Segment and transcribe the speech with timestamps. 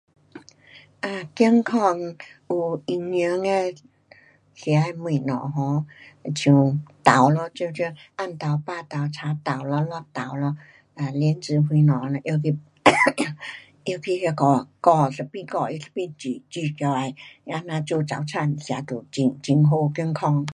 [1.03, 1.97] um 健康
[2.49, 3.73] 有营养的，
[4.55, 5.85] 吃的东西 um，好
[6.35, 10.57] 像豆咯，各种 um，红豆，白豆，青豆咯，绿豆咯，
[11.13, 12.59] 莲子什么嘞拿去
[13.93, 17.13] 拿去那个搅一下，一边搅一边煮起来，
[17.45, 20.43] 那这样做早餐吃就很，很好，健康。